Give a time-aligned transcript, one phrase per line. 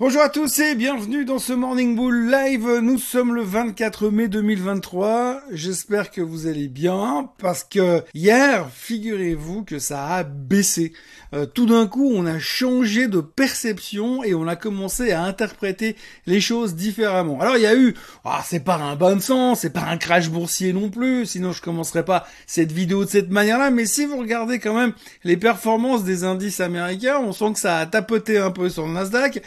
[0.00, 2.80] Bonjour à tous et bienvenue dans ce Morning Bull Live.
[2.82, 5.42] Nous sommes le 24 mai 2023.
[5.52, 10.92] J'espère que vous allez bien parce que hier, figurez-vous que ça a baissé.
[11.32, 15.94] Euh, tout d'un coup, on a changé de perception et on a commencé à interpréter
[16.26, 17.40] les choses différemment.
[17.40, 20.28] Alors il y a eu, ah, c'est pas un bon sens, c'est pas un crash
[20.28, 23.70] boursier non plus, sinon je commencerai pas cette vidéo de cette manière-là.
[23.70, 24.92] Mais si vous regardez quand même
[25.22, 28.92] les performances des indices américains, on sent que ça a tapoté un peu sur le
[28.92, 29.40] Nasdaq.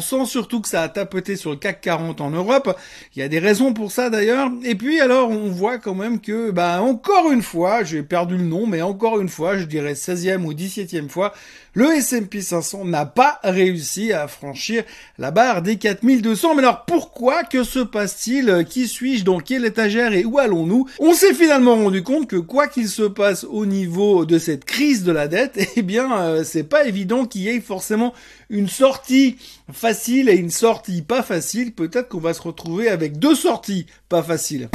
[0.00, 2.76] Sent surtout que ça a tapoté sur le CAC 40 en Europe.
[3.14, 4.50] Il y a des raisons pour ça d'ailleurs.
[4.62, 8.44] Et puis alors on voit quand même que, bah encore une fois, j'ai perdu le
[8.44, 11.32] nom, mais encore une fois, je dirais 16e ou 17e fois,
[11.74, 14.84] le S&P 500 n'a pas réussi à franchir
[15.18, 16.54] la barre des 4200.
[16.54, 18.64] Mais alors pourquoi Que se passe-t-il?
[18.68, 19.24] Qui suis-je?
[19.24, 20.86] Dans quelle étagère Et où allons-nous?
[21.00, 25.02] On s'est finalement rendu compte que quoi qu'il se passe au niveau de cette crise
[25.02, 28.14] de la dette, eh bien euh, c'est pas évident qu'il y ait forcément
[28.50, 29.36] une sortie
[29.72, 31.72] facile et une sortie pas facile.
[31.72, 34.68] Peut-être qu'on va se retrouver avec deux sorties pas faciles.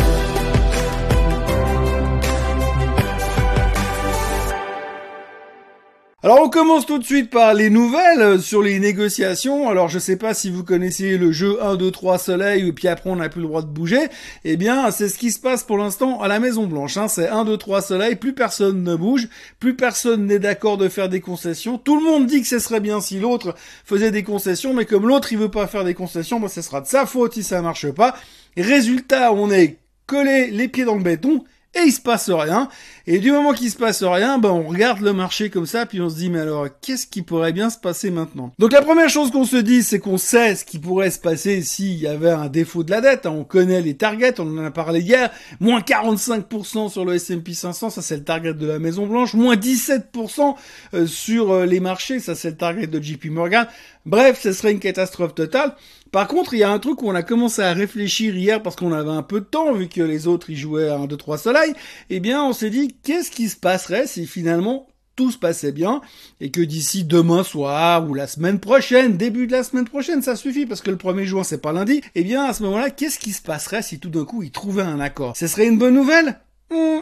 [6.22, 9.70] Alors on commence tout de suite par les nouvelles sur les négociations.
[9.70, 12.90] Alors je sais pas si vous connaissez le jeu 1, 2, 3 soleil et puis
[12.90, 14.10] après on n'a plus le droit de bouger.
[14.44, 16.98] Eh bien c'est ce qui se passe pour l'instant à la Maison Blanche.
[16.98, 17.08] Hein.
[17.08, 19.30] C'est 1, 2, 3 soleil, plus personne ne bouge,
[19.62, 21.78] plus personne n'est d'accord de faire des concessions.
[21.78, 25.08] Tout le monde dit que ce serait bien si l'autre faisait des concessions, mais comme
[25.08, 27.62] l'autre il veut pas faire des concessions, ben, ce sera de sa faute si ça
[27.62, 28.14] marche pas.
[28.58, 32.68] Résultat, on est collé les pieds dans le béton et il se passe rien.
[33.06, 36.02] Et du moment qu'il se passe rien, ben on regarde le marché comme ça, puis
[36.02, 38.52] on se dit mais alors qu'est-ce qui pourrait bien se passer maintenant?
[38.58, 41.62] Donc la première chose qu'on se dit, c'est qu'on sait ce qui pourrait se passer
[41.62, 43.26] s'il y avait un défaut de la dette.
[43.26, 45.32] On connaît les targets, on en a parlé hier.
[45.60, 49.34] Moins 45% sur le S&P 500, ça c'est le target de la Maison Blanche.
[49.36, 50.56] Moins 17%
[50.94, 53.68] euh, sur euh, les marchés, ça c'est le target de JP Morgan.
[54.06, 55.76] Bref, ce serait une catastrophe totale.
[56.12, 58.76] Par contre, il y a un truc où on a commencé à réfléchir hier parce
[58.76, 61.18] qu'on avait un peu de temps vu que les autres y jouaient à 1, 2,
[61.18, 61.74] 3 soleil.
[62.10, 64.88] Eh bien, on s'est dit, qu'est-ce qui se passerait si finalement
[65.20, 66.00] tout se passait bien
[66.40, 70.38] et que d'ici demain soir ou la semaine prochaine, début de la semaine prochaine, ça
[70.38, 73.20] suffit parce que le 1er juin c'est pas lundi, eh bien à ce moment-là, qu'est-ce
[73.20, 75.36] qui se passerait si tout d'un coup ils trouvaient un accord?
[75.36, 76.40] Ce serait une bonne nouvelle?
[76.72, 77.02] Hmm,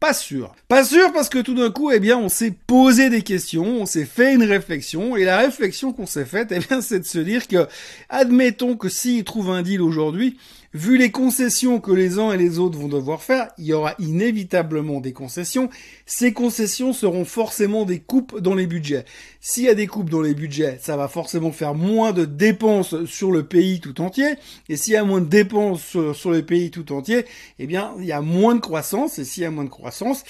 [0.00, 0.54] pas sûr.
[0.68, 3.86] Pas sûr parce que tout d'un coup, eh bien, on s'est posé des questions, on
[3.86, 7.18] s'est fait une réflexion, et la réflexion qu'on s'est faite, eh bien, c'est de se
[7.18, 7.66] dire que,
[8.08, 10.36] admettons que s'ils trouvent un deal aujourd'hui,
[10.76, 13.94] Vu les concessions que les uns et les autres vont devoir faire, il y aura
[13.98, 15.70] inévitablement des concessions.
[16.04, 19.06] Ces concessions seront forcément des coupes dans les budgets.
[19.40, 23.06] S'il y a des coupes dans les budgets, ça va forcément faire moins de dépenses
[23.06, 24.34] sur le pays tout entier.
[24.68, 27.24] Et s'il y a moins de dépenses sur, le pays tout entier,
[27.58, 29.18] eh bien, il y a moins de croissance.
[29.18, 30.24] Et s'il y a moins de croissance,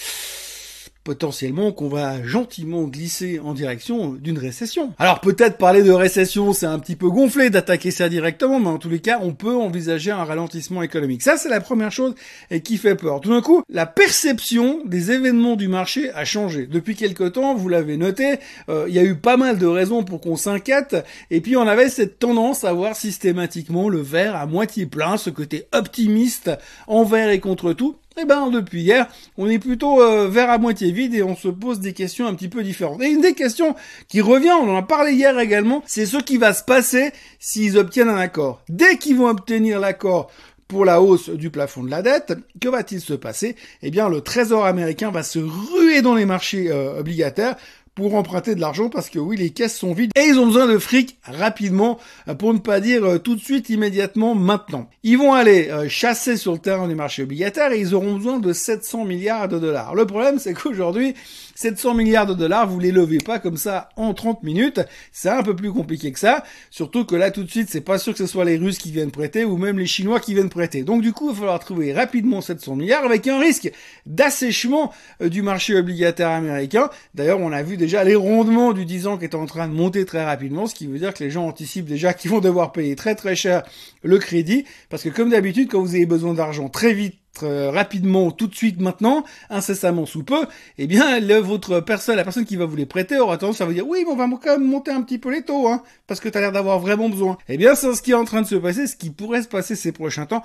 [1.06, 4.92] potentiellement qu'on va gentiment glisser en direction d'une récession.
[4.98, 8.78] Alors peut-être parler de récession, c'est un petit peu gonflé d'attaquer ça directement, mais en
[8.78, 11.22] tous les cas, on peut envisager un ralentissement économique.
[11.22, 12.16] Ça, c'est la première chose
[12.50, 13.20] et qui fait peur.
[13.20, 16.66] Tout d'un coup, la perception des événements du marché a changé.
[16.66, 20.02] Depuis quelque temps, vous l'avez noté, euh, il y a eu pas mal de raisons
[20.02, 20.96] pour qu'on s'inquiète,
[21.30, 25.30] et puis on avait cette tendance à voir systématiquement le verre à moitié plein, ce
[25.30, 26.50] côté optimiste
[26.88, 27.94] envers et contre tout.
[28.18, 31.48] Eh ben depuis hier, on est plutôt euh, vers à moitié vide et on se
[31.48, 33.02] pose des questions un petit peu différentes.
[33.02, 33.74] Et une des questions
[34.08, 37.76] qui revient, on en a parlé hier également, c'est ce qui va se passer s'ils
[37.76, 38.62] obtiennent un accord.
[38.70, 40.30] Dès qu'ils vont obtenir l'accord
[40.66, 43.54] pour la hausse du plafond de la dette, que va-t-il se passer?
[43.82, 47.56] Eh bien, le Trésor américain va se ruer dans les marchés euh, obligataires
[47.96, 50.66] pour emprunter de l'argent parce que oui, les caisses sont vides et ils ont besoin
[50.68, 51.98] de fric rapidement,
[52.28, 54.88] euh, pour ne pas dire euh, tout de suite, immédiatement, maintenant.
[55.02, 58.38] Ils vont aller euh, chasser sur le terrain du marché obligataire et ils auront besoin
[58.38, 59.94] de 700 milliards de dollars.
[59.94, 61.14] Le problème, c'est qu'aujourd'hui,
[61.56, 64.80] 700 milliards de dollars, vous les levez pas comme ça en 30 minutes.
[65.10, 66.44] C'est un peu plus compliqué que ça.
[66.70, 68.92] Surtout que là, tout de suite, c'est pas sûr que ce soit les Russes qui
[68.92, 70.82] viennent prêter ou même les Chinois qui viennent prêter.
[70.82, 73.72] Donc du coup, il va falloir trouver rapidement 700 milliards avec un risque
[74.04, 76.90] d'assèchement du marché obligataire américain.
[77.14, 79.72] D'ailleurs, on a vu déjà les rendements du 10 ans qui est en train de
[79.72, 82.72] monter très rapidement, ce qui veut dire que les gens anticipent déjà qu'ils vont devoir
[82.72, 83.62] payer très très cher
[84.02, 88.46] le crédit, parce que comme d'habitude, quand vous avez besoin d'argent très vite, rapidement, tout
[88.46, 90.46] de suite, maintenant, incessamment sous peu,
[90.78, 93.72] eh bien, votre personne, la personne qui va vous les prêter aura tendance à vous
[93.72, 96.20] dire, oui, mais on va quand même monter un petit peu les taux, hein, parce
[96.20, 97.38] que tu as l'air d'avoir vraiment besoin.
[97.48, 99.48] Eh bien, c'est ce qui est en train de se passer, ce qui pourrait se
[99.48, 100.42] passer ces prochains temps.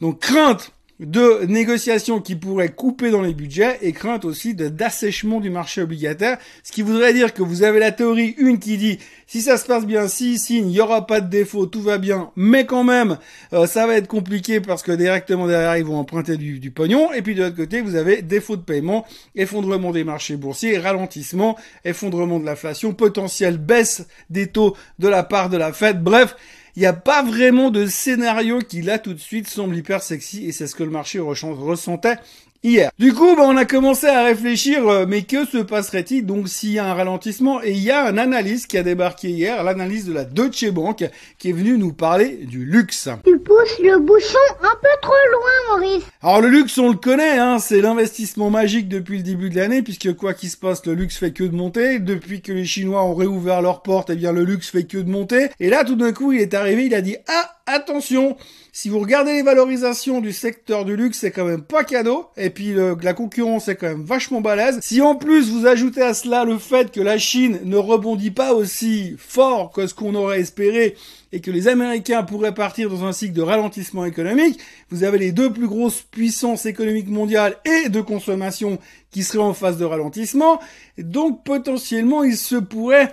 [0.00, 0.72] Donc, crainte
[1.02, 6.38] de négociations qui pourraient couper dans les budgets et crainte aussi d'assèchement du marché obligataire,
[6.62, 9.66] ce qui voudrait dire que vous avez la théorie une qui dit si ça se
[9.66, 12.84] passe bien, si signe, il n'y aura pas de défaut, tout va bien, mais quand
[12.84, 13.18] même,
[13.52, 17.12] euh, ça va être compliqué parce que directement derrière, ils vont emprunter du, du pognon,
[17.12, 21.56] et puis de l'autre côté, vous avez défaut de paiement, effondrement des marchés boursiers, ralentissement,
[21.84, 26.36] effondrement de l'inflation, potentielle baisse des taux de la part de la Fed, bref,
[26.76, 30.46] il n'y a pas vraiment de scénario qui là tout de suite semble hyper sexy
[30.46, 32.16] et c'est ce que le marché ressentait
[32.62, 32.90] hier.
[32.98, 36.72] Du coup, bah, on a commencé à réfléchir, euh, mais que se passerait-il donc s'il
[36.72, 40.06] y a un ralentissement Et il y a un analyste qui a débarqué hier, l'analyse
[40.06, 43.08] de la Deutsche Bank, qui est venu nous parler du luxe.
[43.24, 46.04] Tu pousses le bouchon un peu trop loin, Maurice.
[46.22, 49.82] Alors le luxe, on le connaît, hein, c'est l'investissement magique depuis le début de l'année,
[49.82, 51.98] puisque quoi qu'il se passe, le luxe fait que de monter.
[51.98, 55.10] Depuis que les Chinois ont réouvert leurs portes, eh bien le luxe fait que de
[55.10, 55.50] monter.
[55.60, 58.36] Et là, tout d'un coup, il est arrivé, il a dit ah attention,
[58.72, 62.26] si vous regardez les valorisations du secteur du luxe, c'est quand même pas cadeau.
[62.36, 64.78] Et puis la concurrence est quand même vachement balèze.
[64.82, 68.54] Si en plus vous ajoutez à cela le fait que la Chine ne rebondit pas
[68.54, 70.96] aussi fort que ce qu'on aurait espéré
[71.32, 74.60] et que les Américains pourraient partir dans un cycle de ralentissement économique,
[74.90, 78.78] vous avez les deux plus grosses puissances économiques mondiales et de consommation
[79.10, 80.60] qui seraient en phase de ralentissement.
[80.98, 83.12] Donc potentiellement, il se pourrait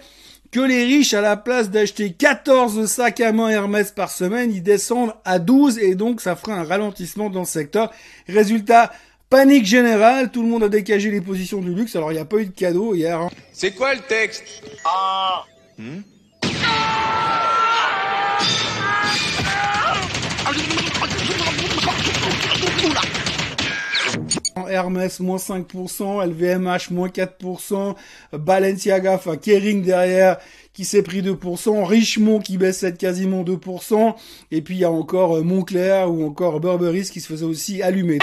[0.51, 4.63] que les riches, à la place d'acheter 14 sacs à main Hermès par semaine, ils
[4.63, 7.92] descendent à 12 et donc ça fera un ralentissement dans le secteur.
[8.28, 8.92] Résultat,
[9.30, 12.25] panique générale, tout le monde a décagé les positions du luxe, alors il n'y a
[12.25, 13.19] pas eu de cadeau hier.
[13.19, 13.30] Hein.
[13.54, 14.44] C'est quoi le texte?
[14.86, 15.46] Ah
[15.78, 16.01] hmm?
[24.69, 27.95] Hermès moins 5%, LVMH moins 4%,
[28.33, 30.38] Balenciaga, enfin Kering derrière
[30.74, 34.16] qui s'est pris 2%, Richemont qui baissait quasiment 2%,
[34.51, 37.81] et puis il y a encore euh, Montclair ou encore Burberry qui se faisait aussi
[37.81, 38.19] allumer.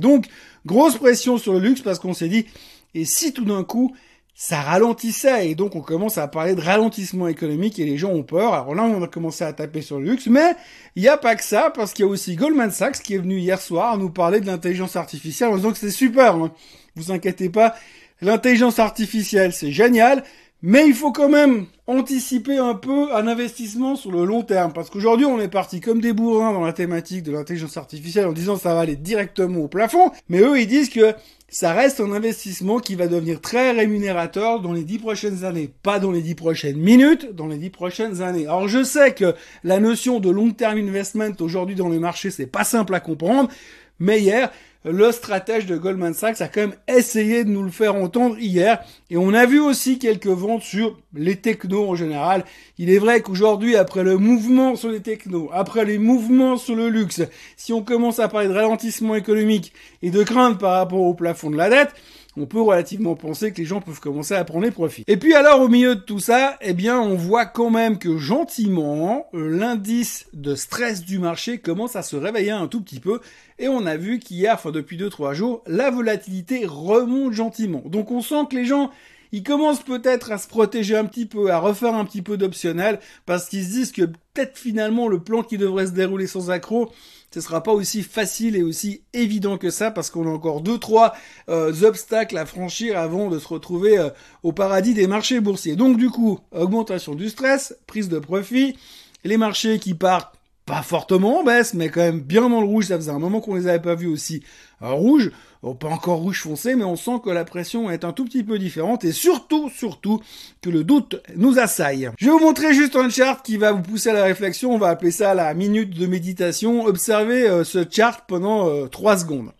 [0.00, 0.26] Donc,
[0.66, 2.46] grosse pression sur le luxe parce qu'on s'est dit,
[2.94, 3.94] et si tout d'un coup,
[4.34, 8.22] ça ralentissait et donc on commence à parler de ralentissement économique et les gens ont
[8.22, 8.54] peur.
[8.54, 10.54] Alors là, on a commencé à taper sur le luxe, mais
[10.96, 13.18] il n'y a pas que ça parce qu'il y a aussi Goldman Sachs qui est
[13.18, 16.36] venu hier soir nous parler de l'intelligence artificielle en disant que c'est super.
[16.36, 16.52] Hein.
[16.96, 17.74] Vous inquiétez pas,
[18.20, 20.24] l'intelligence artificielle c'est génial,
[20.62, 24.72] mais il faut quand même anticiper un peu un investissement sur le long terme.
[24.72, 28.32] Parce qu'aujourd'hui, on est parti comme des bourrins dans la thématique de l'intelligence artificielle en
[28.32, 30.10] disant ça va aller directement au plafond.
[30.28, 31.14] Mais eux, ils disent que
[31.52, 35.70] ça reste un investissement qui va devenir très rémunérateur dans les dix prochaines années.
[35.82, 38.46] Pas dans les dix prochaines minutes, dans les dix prochaines années.
[38.46, 42.46] Alors je sais que la notion de long term investment aujourd'hui dans les marchés, c'est
[42.46, 43.50] pas simple à comprendre.
[43.98, 44.50] Mais hier,
[44.84, 48.82] le stratège de Goldman Sachs a quand même essayé de nous le faire entendre hier.
[49.10, 52.44] Et on a vu aussi quelques ventes sur les technos en général.
[52.78, 56.88] Il est vrai qu'aujourd'hui, après le mouvement sur les technos, après les mouvements sur le
[56.88, 57.22] luxe,
[57.56, 61.50] si on commence à parler de ralentissement économique et de crainte par rapport au plafond
[61.50, 61.90] de la dette,
[62.36, 65.04] on peut relativement penser que les gens peuvent commencer à prendre les profits.
[65.06, 68.16] Et puis alors au milieu de tout ça, eh bien on voit quand même que
[68.16, 73.20] gentiment l'indice de stress du marché commence à se réveiller un tout petit peu
[73.58, 77.82] et on a vu qu'hier, enfin depuis 2-3 jours, la volatilité remonte gentiment.
[77.86, 78.90] Donc on sent que les gens
[79.32, 83.00] ils commencent peut-être à se protéger un petit peu, à refaire un petit peu d'optionnel,
[83.26, 86.92] parce qu'ils se disent que peut-être finalement le plan qui devrait se dérouler sans accroc,
[87.32, 90.76] ce sera pas aussi facile et aussi évident que ça parce qu'on a encore deux
[90.78, 91.14] trois
[91.48, 94.10] euh, obstacles à franchir avant de se retrouver euh,
[94.42, 95.74] au paradis des marchés boursiers.
[95.74, 98.76] Donc du coup, augmentation du stress, prise de profit,
[99.24, 100.34] les marchés qui partent
[100.72, 102.86] pas fortement en baisse, mais quand même bien dans le rouge.
[102.86, 104.42] Ça faisait un moment qu'on les avait pas vus aussi
[104.80, 105.30] euh, rouges.
[105.60, 108.58] pas encore rouge foncé, mais on sent que la pression est un tout petit peu
[108.58, 110.22] différente et surtout, surtout,
[110.62, 112.10] que le doute nous assaille.
[112.18, 114.72] Je vais vous montrer juste un chart qui va vous pousser à la réflexion.
[114.72, 116.86] On va appeler ça la minute de méditation.
[116.86, 119.52] Observez euh, ce chart pendant 3 euh, secondes.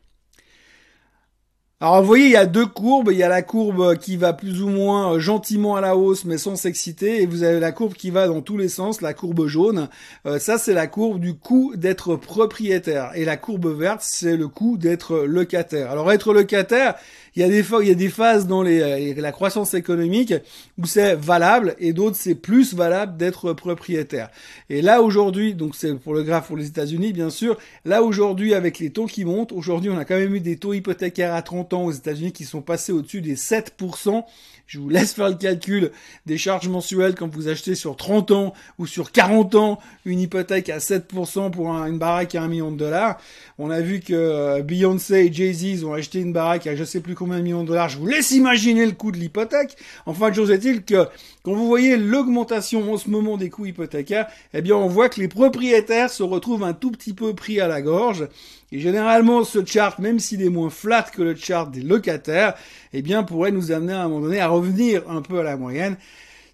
[1.83, 3.09] Alors vous voyez, il y a deux courbes.
[3.11, 6.25] Il y a la courbe qui va plus ou moins euh, gentiment à la hausse,
[6.25, 7.21] mais sans s'exciter.
[7.21, 9.89] Et vous avez la courbe qui va dans tous les sens, la courbe jaune.
[10.25, 13.11] Euh, ça, c'est la courbe du coût d'être propriétaire.
[13.17, 15.91] Et la courbe verte, c'est le coût d'être locataire.
[15.91, 16.95] Alors être locataire,
[17.35, 20.35] il y a des il y a des phases dans les, euh, la croissance économique
[20.79, 24.31] où c'est valable et d'autres c'est plus valable d'être propriétaire.
[24.69, 28.55] Et là aujourd'hui, donc c'est pour le graphe pour les États-Unis bien sûr, là aujourd'hui
[28.55, 31.43] avec les taux qui montent, aujourd'hui on a quand même eu des taux hypothécaires à
[31.43, 34.25] 30 ans aux États-Unis qui sont passés au-dessus des 7%.
[34.67, 35.91] Je vous laisse faire le calcul
[36.25, 40.71] des charges mensuelles quand vous achetez sur 30 ans ou sur 40 ans une hypothèque
[40.71, 43.21] à 7% pour une baraque à 1 million de dollars.
[43.59, 47.01] On a vu que euh, Beyoncé et Jay-Z ont acheté une baraque à je sais
[47.01, 47.89] plus combien de millions de dollars.
[47.89, 49.77] Je vous laisse imaginer le coût de l'hypothèque.
[50.07, 51.07] Enfin, chose est-il que
[51.45, 55.21] quand vous voyez l'augmentation en ce moment des coûts hypothécaires, eh bien, on voit que
[55.21, 58.27] les propriétaires se retrouvent un tout petit peu pris à la gorge.
[58.73, 62.55] Et généralement, ce chart, même s'il est moins flat que le chart des locataires,
[62.93, 65.57] eh bien, pourrait nous amener à un moment donné à revenir un peu à la
[65.57, 65.97] moyenne.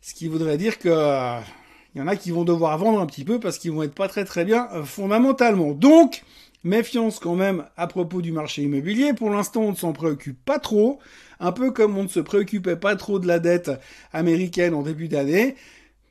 [0.02, 0.90] Ce qui voudrait dire que
[1.94, 3.94] il y en a qui vont devoir vendre un petit peu parce qu'ils vont être
[3.94, 5.72] pas très très bien euh, fondamentalement.
[5.72, 6.22] Donc,
[6.68, 9.12] méfiance quand même à propos du marché immobilier.
[9.14, 11.00] Pour l'instant, on ne s'en préoccupe pas trop.
[11.40, 13.70] Un peu comme on ne se préoccupait pas trop de la dette
[14.12, 15.56] américaine en début d'année.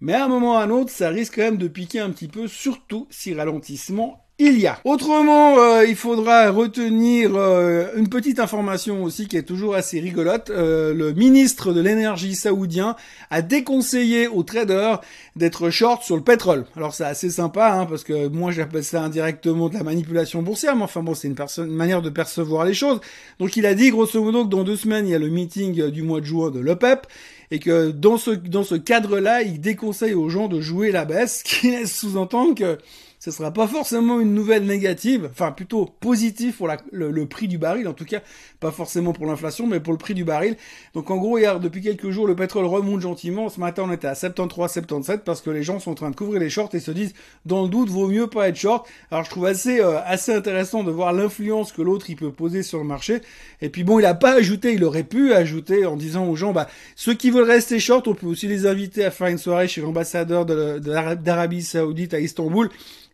[0.01, 2.11] Mais à un moment ou à un autre, ça risque quand même de piquer un
[2.11, 4.79] petit peu, surtout si ralentissement il y a.
[4.84, 10.51] Autrement, euh, il faudra retenir euh, une petite information aussi qui est toujours assez rigolote.
[10.51, 12.96] Euh, le ministre de l'énergie saoudien
[13.32, 15.01] a déconseillé aux traders
[15.36, 16.65] d'être short sur le pétrole.
[16.75, 20.75] Alors c'est assez sympa, hein, parce que moi j'appelle ça indirectement de la manipulation boursière,
[20.75, 23.01] mais enfin bon, c'est une, une, manière de percevoir les choses.
[23.39, 25.89] Donc il a dit grosso modo que dans deux semaines, il y a le meeting
[25.89, 27.08] du mois de juin de l'OPEP,
[27.50, 31.41] et que dans ce, dans ce cadre-là, il déconseille aux gens de jouer la baisse,
[31.46, 32.77] qui laisse sous-entendre que
[33.27, 37.86] ce sera pas forcément une nouvelle négative, enfin plutôt positive pour le, prix du baril,
[37.89, 38.22] en tout cas
[38.62, 40.55] pas forcément pour l'inflation, mais pour le prix du baril.
[40.93, 43.50] Donc en gros, hier, depuis quelques jours, le pétrole remonte gentiment.
[43.50, 46.15] Ce matin, on était à 73, 77 parce que les gens sont en train de
[46.15, 47.13] couvrir les shorts et se disent,
[47.46, 48.88] dans le doute, vaut mieux pas être short.
[49.12, 52.63] Alors je trouve assez euh, assez intéressant de voir l'influence que l'autre il peut poser
[52.63, 53.19] sur le marché.
[53.62, 56.53] Et puis bon, il a pas ajouté, il aurait pu ajouter en disant aux gens,
[56.53, 59.67] bah ceux qui veulent rester short, on peut aussi les inviter à faire une soirée
[59.67, 62.69] chez l'ambassadeur d'Arabie Saoudite à Istanbul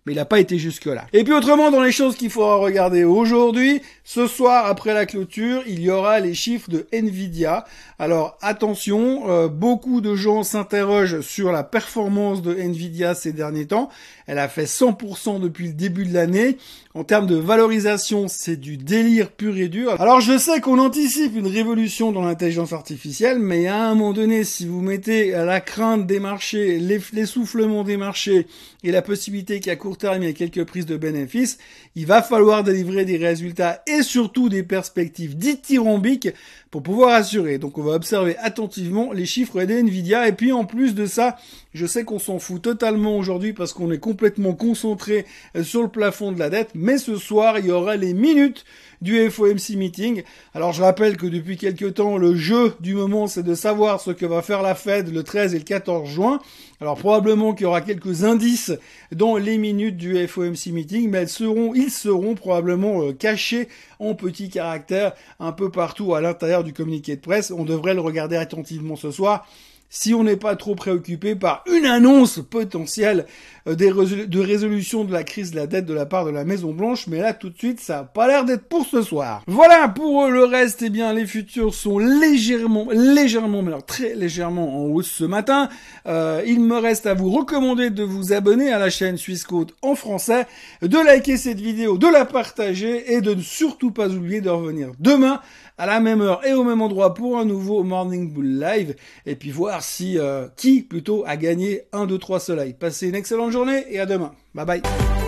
[0.06, 1.06] mais il n'a pas été jusque-là.
[1.14, 5.64] Et puis autrement, dans les choses qu'il faudra regarder aujourd'hui, ce soir, après la clôture,
[5.66, 7.64] il y aura les chiffres de Nvidia.
[8.00, 13.90] Alors attention, euh, beaucoup de gens s'interrogent sur la performance de Nvidia ces derniers temps.
[14.28, 16.58] Elle a fait 100% depuis le début de l'année.
[16.96, 20.00] En termes de valorisation, c'est du délire pur et dur.
[20.00, 24.44] Alors je sais qu'on anticipe une révolution dans l'intelligence artificielle, mais à un moment donné,
[24.44, 28.48] si vous mettez la crainte des marchés, l'essoufflement des marchés
[28.84, 31.58] et la possibilité qu'à court terme y ait quelques prises de bénéfices,
[31.96, 36.30] il va falloir délivrer des résultats et surtout des perspectives dithyrambiques
[36.72, 37.58] pour pouvoir assurer.
[37.58, 41.38] Donc on va observer attentivement les chiffres des Nvidia et puis en plus de ça,
[41.74, 45.26] je sais qu'on s'en fout totalement aujourd'hui parce qu'on est complètement concentré
[45.56, 48.66] euh, sur le plafond de la dette, mais ce soir il y aura les minutes
[49.02, 50.24] du FOMC meeting.
[50.54, 54.12] Alors je rappelle que depuis quelques temps, le jeu du moment c'est de savoir ce
[54.12, 56.40] que va faire la Fed le 13 et le 14 juin.
[56.80, 58.72] Alors probablement qu'il y aura quelques indices
[59.12, 63.68] dans les minutes du FOMC meeting, mais elles seront, ils seront probablement euh, cachés
[64.00, 67.52] en petits caractères un peu partout à l'intérieur du communiqué de presse.
[67.52, 69.48] On devrait le regarder attentivement ce soir
[69.94, 73.28] si on n'est pas trop préoccupé par une annonce potentielle
[73.68, 76.74] euh, de résolution de la crise de la dette de la part de la Maison
[76.74, 79.44] Blanche, mais là tout de suite ça n'a pas l'air d'être pour ce soir.
[79.46, 84.84] Voilà pour le reste, eh bien les futurs sont légèrement, légèrement, mais alors très légèrement
[84.84, 85.70] en hausse ce matin.
[86.08, 89.46] Euh, il me reste à vous recommander de vous abonner à la chaîne Suisse
[89.84, 90.48] en français,
[90.82, 94.92] de liker cette vidéo, de la partager et de ne surtout pas oublier de revenir
[95.00, 95.40] demain
[95.78, 98.96] à la même heure et au même endroit pour un nouveau Morning Bull Live
[99.26, 102.74] et puis voir si euh, qui plutôt a gagné 1, 2, 3 soleil.
[102.74, 104.34] Passez une excellente journée et à demain.
[104.54, 105.23] Bye bye.